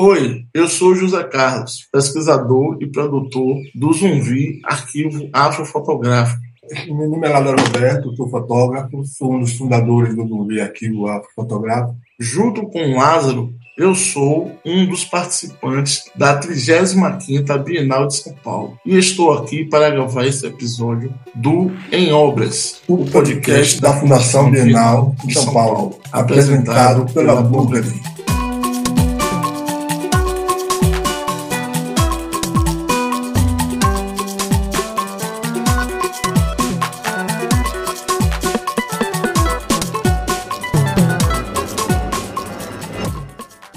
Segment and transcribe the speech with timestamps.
[0.00, 6.40] Oi, eu sou José Carlos, pesquisador e produtor do Zumbi Arquivo Afrofotográfico.
[6.86, 11.96] Meu nome é Lázaro Roberto, sou fotógrafo, sou um dos fundadores do Zumbi Arquivo Afrofotográfico.
[12.16, 18.96] Junto com Lázaro, eu sou um dos participantes da 35ª Bienal de São Paulo e
[18.96, 25.34] estou aqui para gravar esse episódio do Em Obras, o podcast da Fundação Bienal de
[25.34, 28.07] São Paulo, apresentado pela Bulgari.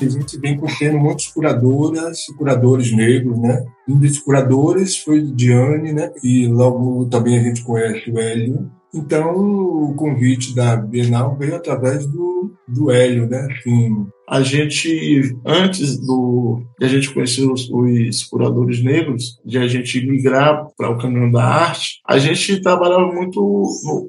[0.05, 3.65] A gente vem tendo muitas curadoras e curadores negros, né?
[3.87, 6.11] Um desses curadores foi Diane, né?
[6.23, 8.71] E logo também a gente conhece o Hélio.
[8.93, 13.47] Então, o convite da Bienal veio através do, do Hélio, né?
[13.51, 19.67] Assim, a gente, antes do, de a gente conhecer os, os curadores negros, de a
[19.67, 23.41] gente migrar para o caminho da arte, a gente trabalhava muito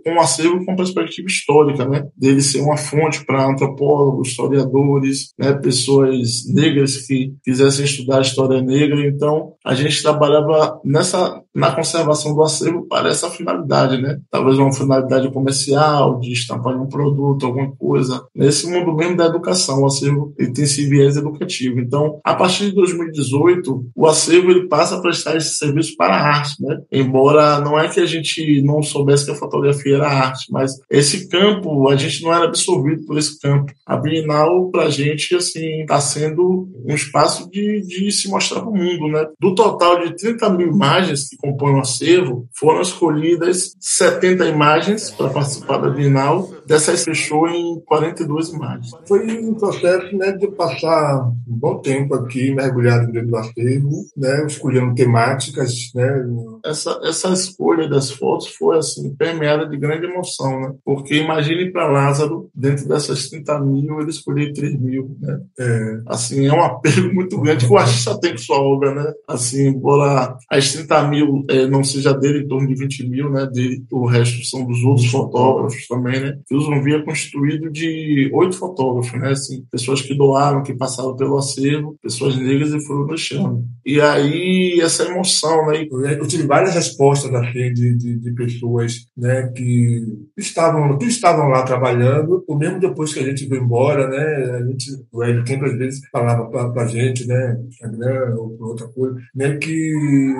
[0.04, 2.06] com um acervo com perspectiva histórica, né?
[2.16, 5.54] Dele ser uma fonte para antropólogos, historiadores, né?
[5.54, 9.04] pessoas negras que quisessem estudar a história negra.
[9.04, 14.18] Então, a gente trabalhava nessa na conservação do acervo para essa finalidade, né?
[14.30, 18.24] Talvez uma finalidade comercial, de estampar um produto, alguma coisa.
[18.34, 21.78] Nesse mundo mesmo da educação, o acervo ele tem esse viés educativo.
[21.78, 26.26] Então, a partir de 2018, o acervo ele passa a prestar esse serviço para a
[26.38, 26.80] arte, né?
[26.90, 31.28] Embora não é que a gente não soubesse que a fotografia era arte, mas esse
[31.28, 33.72] campo, a gente não era absorvido por esse campo.
[33.84, 38.70] A Bienal, para a gente, assim, está sendo um espaço de, de se mostrar para
[38.70, 39.26] o mundo, né?
[39.40, 45.28] Do total de 30 mil imagens que compõem o acervo, foram escolhidas 70 imagens para
[45.28, 46.48] participar da Bienal.
[46.72, 48.92] Dessas fechou em 42 imagens.
[49.06, 54.46] Foi um processo né, de passar um bom tempo aqui mergulhado dentro do acervo, né,
[54.46, 55.90] escolhendo temáticas.
[55.94, 56.24] Né.
[56.64, 60.74] Essa, essa escolha das fotos foi assim, permeada de grande emoção, né?
[60.82, 65.14] porque imagine para Lázaro, dentro dessas 30 mil, ele escolheu 3 mil.
[65.20, 65.40] Né?
[65.60, 65.98] É.
[66.06, 68.94] Assim, é um apelo muito grande que o artista tem com sua obra.
[68.94, 69.12] Né?
[69.28, 73.46] Assim, embora as 30 mil é, não seja dele, em torno de 20 mil, né?
[73.52, 76.18] dele, o resto são dos outros fotógrafos também.
[76.18, 76.38] Né?
[76.50, 79.30] E o Zumbi é constituído de oito fotógrafos, né?
[79.30, 83.64] assim, pessoas que doaram, que passaram pelo acervo, pessoas negras e foram deixando.
[83.84, 85.86] E aí, essa emoção, né?
[86.18, 90.02] Eu tive várias respostas assim, de, de, de pessoas né, que,
[90.36, 94.56] estavam, que estavam lá trabalhando, ou mesmo depois que a gente foi embora, né?
[94.56, 97.60] A gente, o Hélio às vezes falava para a gente, né?
[97.68, 99.56] Instagram ou outra coisa, né?
[99.56, 99.92] Que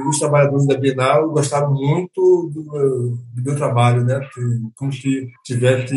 [0.09, 4.21] os trabalhadores da Bienal gostaram muito do, do meu trabalho, né?
[4.77, 5.95] Como se tivesse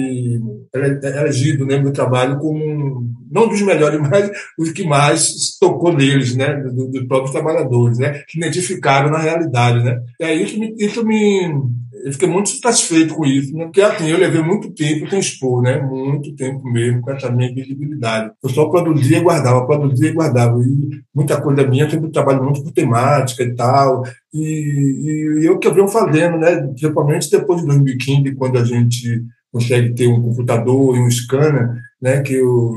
[0.74, 6.56] elegido né, meu trabalho como não dos melhores, mas os que mais tocou neles, né,
[6.56, 10.00] dos, dos próprios trabalhadores, né, que identificaram na realidade, né.
[10.20, 13.64] E aí isso me, isso me eu fiquei muito satisfeito com isso, né?
[13.66, 15.82] porque assim, eu levei muito tempo sem expor, né?
[15.82, 18.32] Muito tempo mesmo com essa minha visibilidade.
[18.44, 20.62] Eu só produzia e guardava, produzia e guardava.
[20.62, 24.04] E muita coisa minha, eu sempre trabalho muito com temática e tal.
[24.32, 26.56] E, e, e eu que eu venho fazendo, né?
[26.58, 29.24] Principalmente depois de 2015, quando a gente
[29.56, 31.70] consegue ter um computador e um scanner,
[32.02, 32.22] né?
[32.22, 32.74] Que eu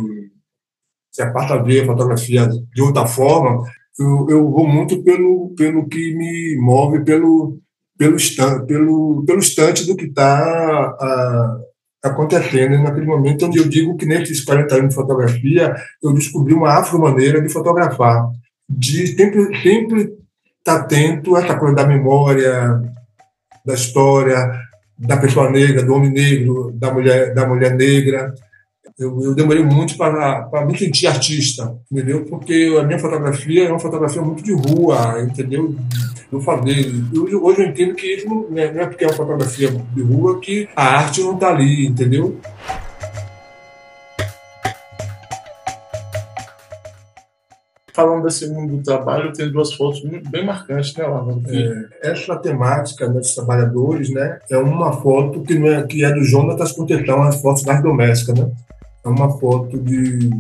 [1.10, 3.64] se a passa a ver a fotografia de outra forma,
[3.98, 7.58] eu, eu vou muito pelo, pelo que me move, pelo,
[7.98, 10.96] pelo, instante, pelo, pelo instante do que está
[12.04, 16.78] acontecendo naquele momento onde eu digo que nesses 40 anos de fotografia eu descobri uma
[16.78, 18.28] afro-maneira de fotografar,
[18.70, 20.14] de sempre, sempre estar
[20.62, 22.80] tá atento a essa coisa da memória,
[23.66, 24.67] da história,
[24.98, 28.34] da pessoa negra, do homem negro, da mulher, da mulher negra,
[28.98, 32.24] eu, eu demorei muito para me sentir artista, entendeu?
[32.24, 35.76] Porque a minha fotografia é uma fotografia muito de rua, entendeu?
[36.32, 39.16] Eu falei, hoje, hoje eu entendo que isso não é, não é porque é uma
[39.16, 42.38] fotografia de rua que a arte não está ali, entendeu?
[47.98, 51.40] Falando desse mundo do trabalho, tem duas fotos muito, bem marcantes, né, Lava?
[51.48, 56.22] É, essa temática dos trabalhadores, né, é uma foto que, não é, que é do
[56.22, 58.48] Jonatas Contetão, as fotos mais domésticas, né?
[59.04, 60.30] É uma foto de.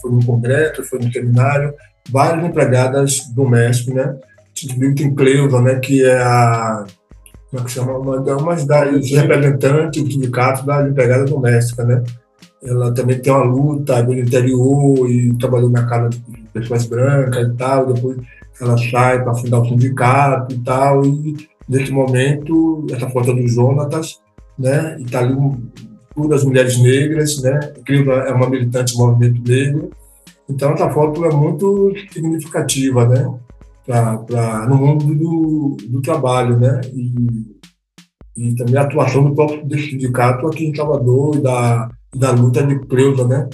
[0.00, 1.74] Foi no congresso, foi no seminário,
[2.10, 4.16] várias empregadas domésticas, né?
[4.94, 5.80] Tem Cleusa, né?
[5.80, 6.84] Que é a.
[7.50, 7.98] Como é que chama?
[7.98, 12.02] Uma, uma das representantes do sindicato das empregadas domésticas, né?
[12.64, 16.20] Ela também tem uma luta no interior e trabalhou na casa de
[16.52, 17.92] pessoas brancas e tal.
[17.92, 18.18] Depois
[18.60, 21.04] ela sai para fundar o sindicato e tal.
[21.04, 21.36] E
[21.68, 24.20] nesse momento, essa foto é do Jonatas,
[24.58, 24.96] né?
[24.98, 27.58] E tá ali um, das mulheres negras, né?
[27.84, 29.90] Cleusa é uma militante do movimento negro
[30.48, 33.30] Então, essa foto é muito significativa, né?
[33.84, 36.80] Pra, pra, no mundo do, do trabalho, né?
[36.94, 37.54] E,
[38.36, 42.78] e também a atuação do próprio sindicato aqui em Salvador e da, da luta de
[42.80, 43.48] Cleusa, né?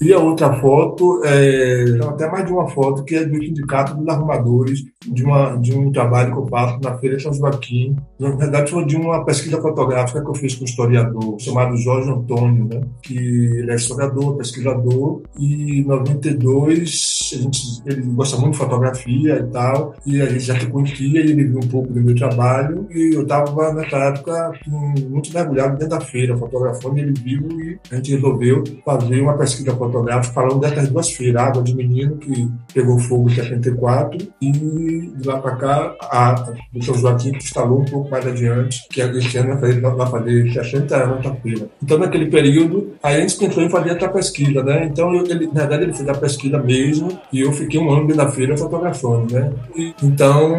[0.00, 4.08] E a outra foto, é, até mais de uma foto, que é do Sindicato dos
[4.08, 7.94] Arrumadores, de, uma, de um trabalho que eu faço na Feira São Joaquim.
[8.18, 12.10] Na verdade, foi de uma pesquisa fotográfica que eu fiz com um historiador chamado Jorge
[12.10, 12.80] Antônio, né?
[13.02, 19.38] que ele é historiador, pesquisador, e em 92 a gente, ele gosta muito de fotografia
[19.38, 22.86] e tal, e a gente já se conhecia, ele viu um pouco do meu trabalho,
[22.90, 27.78] e eu estava nessa época assim, muito mergulhado dentro da feira, fotografando, ele viu e
[27.90, 32.48] a gente resolveu fazer uma pesquisa fotográfica falando dessas duas feiras, Água de Menino, que
[32.72, 37.80] pegou fogo em 74, e de lá para cá, a do São Joaquim, que instalou
[37.80, 41.68] um pouco mais adiante, que esse ano vai fazer, vai fazer 60 anos da feira.
[41.82, 44.86] Então, naquele período, aí a gente pensou em fazer essa pesquisa, né?
[44.86, 48.06] Então, eu, ele, na verdade, ele fez a pesquisa mesmo, e eu fiquei um ano
[48.06, 49.52] dentro da feira fotografando, né?
[49.76, 50.50] E, então,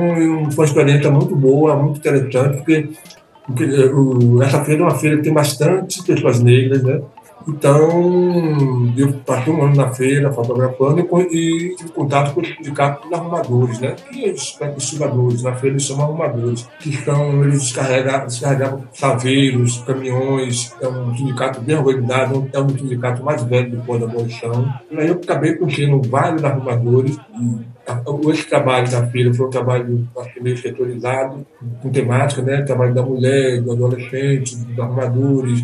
[0.52, 2.90] foi uma experiência muito boa, muito interessante, porque
[3.46, 3.66] porque
[4.44, 7.02] essa feira é uma feira que tem bastante pessoas negras, né?
[7.48, 11.02] Então, eu passei um ano na feira fotografando
[11.32, 13.96] e, tive contato com o sindicato dos arrumadores, né?
[14.12, 20.76] Que eles pesquisadores, na feira eles chamam arrumadores, que são, eles descarregavam, descarregavam saveiros, caminhões,
[20.82, 24.74] é um sindicato bem organizado, é um sindicato mais velho do da Abolição.
[24.90, 27.72] E aí eu acabei conhecendo vários arrumadores e
[28.30, 30.08] esse trabalho da feira foi um trabalho
[30.40, 31.46] meio setorizado,
[31.82, 32.62] com temática, né?
[32.62, 35.64] Trabalho da mulher, do adolescente, dos arrumadores,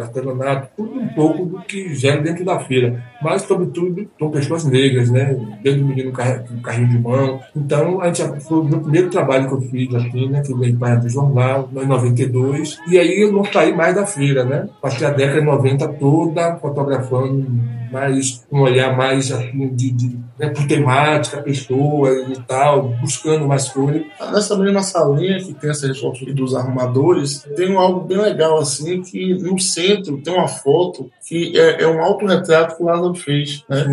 [0.00, 3.02] artesanato, tudo um pouco do que gera dentro da feira.
[3.22, 5.36] Mas, sobretudo, são pessoas negras, né?
[5.62, 7.40] Desde o menino com carrinho de mão.
[7.56, 10.42] Então, a gente, foi o meu primeiro trabalho que eu fiz, assim, né?
[10.42, 12.78] Que eu ganhei para do jornal, em 92.
[12.88, 14.68] E aí eu não saí mais da feira, né?
[14.80, 17.46] Passei a década de 90 toda fotografando
[17.90, 23.68] mais, um olhar mais, assim, de, de né, por temática, pessoas e tal, buscando mais
[23.68, 24.02] coisas.
[24.32, 29.34] Nessa mesma salinha que tem essa foto dos arrumadores, tem algo bem legal, assim, que
[29.34, 29.54] no
[29.88, 33.84] centro tem uma foto que é, é um autorretrato que o Lázaro fez, né?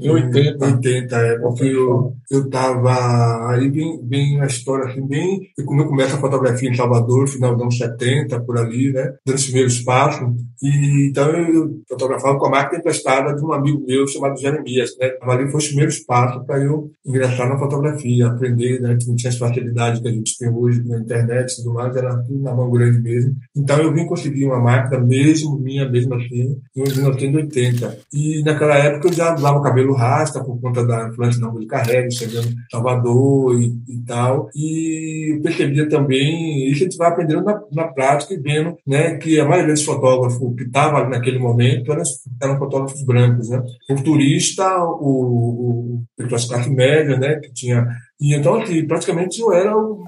[0.00, 0.64] Em 80.
[0.64, 5.88] 80, é, porque eu, eu tava aí bem, bem na história, assim, bem, como eu
[5.88, 9.14] começo a fotografia em Salvador, final dos anos 70, por ali, né?
[9.26, 10.28] Dando os primeiros passos.
[10.62, 15.12] E, então eu fotografava com a máquina emprestada de um amigo meu chamado Jeremias, né?
[15.22, 18.96] Ali foi os primeiros passos para eu ingressar na fotografia, aprender, né?
[19.00, 21.96] Que não tinha as facilidades que a gente tem hoje na internet e tudo mais,
[21.96, 23.34] era tudo na mão grande mesmo.
[23.56, 27.98] Então eu vim conseguir uma máquina mesmo, minha mesmo assim, em 1980.
[28.12, 31.82] E naquela época eu já usava o cabelo rasta por conta da influência da música
[31.82, 34.48] reggae, chegando em Salvador e, e, tal.
[34.54, 39.38] E percebia também, isso a gente vai aprendendo na, na prática e vendo né, que
[39.38, 42.02] a maioria dos fotógrafos que estavam naquele momento eram,
[42.42, 43.48] eram fotógrafos brancos.
[43.48, 43.62] Né?
[43.90, 47.86] O turista, o, o, classe média, né, que tinha
[48.22, 50.04] e então, assim, praticamente eu era o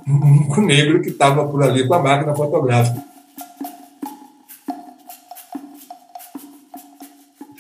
[0.64, 3.02] negro que estava por ali com a máquina fotográfica.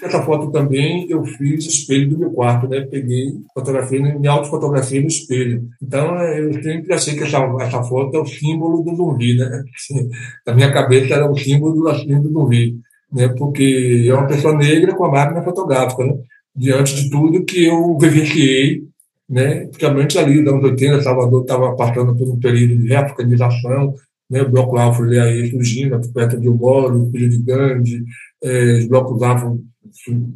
[0.04, 2.82] Essa foto também eu fiz espelho do meu quarto, né?
[2.82, 5.66] Peguei, fotografei, me autofotografei no espelho.
[5.82, 9.64] Então eu sempre achei que essa, essa foto é o símbolo do zumbi, né?
[10.46, 12.76] Na minha cabeça era o símbolo assim, do zumbi,
[13.10, 13.28] né?
[13.28, 16.18] Porque é uma pessoa negra com a máquina fotográfica, né?
[16.54, 18.82] Diante de tudo que eu vivenciei,
[19.26, 19.60] né?
[19.68, 23.94] Principalmente ali, nos anos 80, Salvador estava passando por um período de reafganização,
[24.28, 24.42] né?
[24.42, 28.04] O Bloco Afro aí surgindo, perto de Moro, Filho de Gandhi,
[28.42, 29.64] eh, os blocos afro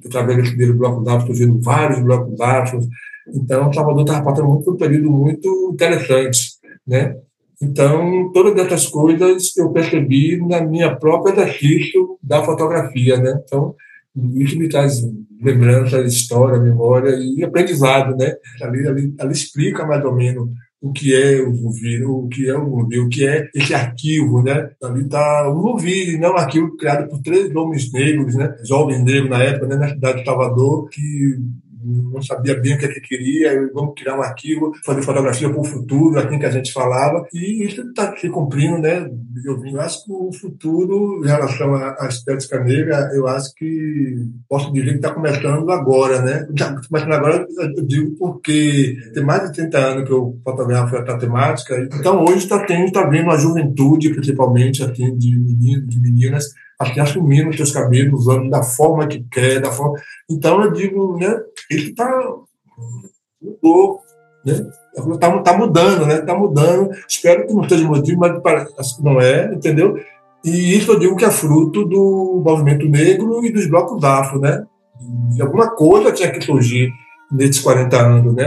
[0.04, 2.80] através primeiro bloco d'água surgiram vários blocos d'água.
[3.34, 6.38] Então, Salvador estava passando por um período muito interessante,
[6.86, 7.16] né?
[7.60, 13.40] Então, todas essas coisas eu percebi na minha própria exercício da fotografia, né?
[13.44, 13.74] Então,
[14.34, 15.02] isso me traz
[15.40, 18.34] lembranças, história, memória e aprendizado, né?
[18.62, 20.48] Ali, ali, ali explica mais ou menos
[20.80, 24.42] o que é o Vuvi, o que é o Vuvi, o que é esse arquivo,
[24.42, 24.70] né?
[24.82, 26.28] Ali está o Vuvi, né?
[26.28, 28.56] um arquivo criado por três homens negros, né?
[28.64, 29.76] Jovens negros na época, né?
[29.76, 31.38] na cidade de Salvador, que
[31.84, 35.60] não sabia bem o que, é que queria, vamos criar um arquivo, fazer fotografia para
[35.60, 39.08] o futuro, assim que a gente falava, e isso está se cumprindo, né?
[39.44, 44.72] Eu, eu acho que o futuro, em relação à estética negra, eu acho que posso
[44.72, 46.46] dizer que está começando agora, né?
[46.50, 51.18] Está começando agora, eu digo porque tem mais de 30 anos que eu fotografo essa
[51.18, 56.46] temática, então hoje está está vendo a juventude, principalmente, assim, de meninos, de meninas,
[56.78, 59.98] até assumindo seus cabelos, usando da forma que quer, da forma.
[60.30, 62.08] Então eu digo, né, isso está
[63.40, 64.00] mudou,
[64.44, 64.66] né?
[64.94, 66.18] Está tá mudando, né?
[66.18, 66.90] Está mudando.
[67.08, 69.98] Espero que não seja motivo, mas parece não é, entendeu?
[70.44, 74.64] E isso eu digo que é fruto do movimento negro e dos blocos afro, né?
[75.00, 76.92] de alguma coisa tinha que surgir
[77.30, 78.46] nesses 40 anos, né?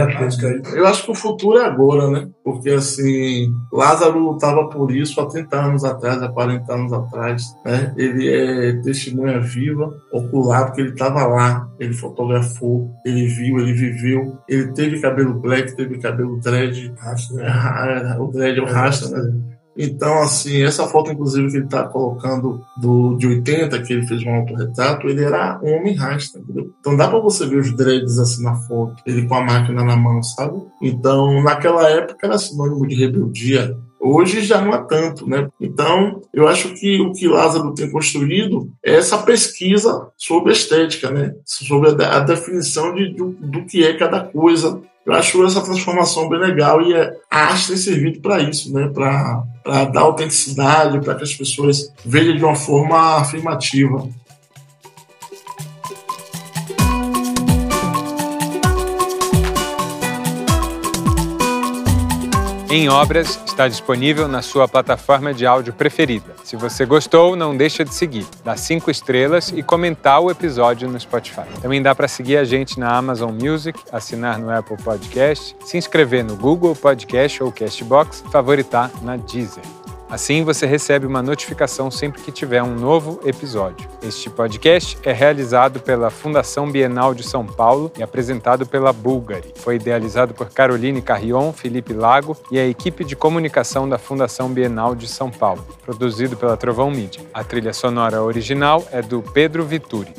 [0.74, 2.28] Eu acho que o futuro é agora, né?
[2.44, 7.94] Porque, assim, Lázaro lutava por isso há 30 anos atrás, há 40 anos atrás, né?
[7.96, 14.38] Ele é testemunha viva, ocular, porque ele estava lá, ele fotografou, ele viu, ele viveu,
[14.48, 18.16] ele teve cabelo black, teve cabelo dread, rasta, né?
[18.18, 19.52] o dread é o rasta, né?
[19.76, 24.22] Então, assim, essa foto, inclusive, que ele está colocando do, de 80, que ele fez
[24.24, 26.70] um autorretrato, ele era um homem rasta, entendeu?
[26.80, 29.96] Então dá para você ver os dreads assim na foto, ele com a máquina na
[29.96, 30.60] mão, sabe?
[30.80, 33.76] Então, naquela época era sinônimo de rebeldia.
[34.04, 35.48] Hoje já não é tanto, né?
[35.60, 41.34] Então, eu acho que o que Lázaro tem construído é essa pesquisa sobre estética, né?
[41.44, 46.80] Sobre a, definição de, do que é cada coisa eu acho essa transformação bem legal
[46.80, 48.88] e a arte tem servido para isso, né?
[48.88, 54.08] Para dar autenticidade, para que as pessoas vejam de uma forma afirmativa.
[62.74, 66.34] Em Obras está disponível na sua plataforma de áudio preferida.
[66.42, 70.98] Se você gostou, não deixa de seguir, dar cinco estrelas e comentar o episódio no
[70.98, 71.44] Spotify.
[71.60, 76.24] Também dá para seguir a gente na Amazon Music, assinar no Apple Podcast, se inscrever
[76.24, 79.81] no Google Podcast ou Castbox, favoritar na Deezer.
[80.12, 83.88] Assim você recebe uma notificação sempre que tiver um novo episódio.
[84.02, 89.54] Este podcast é realizado pela Fundação Bienal de São Paulo e apresentado pela Bulgari.
[89.56, 94.94] Foi idealizado por Caroline Carrion, Felipe Lago e a equipe de comunicação da Fundação Bienal
[94.94, 97.22] de São Paulo, produzido pela Trovão Mídia.
[97.32, 100.12] A trilha sonora original é do Pedro Vituri.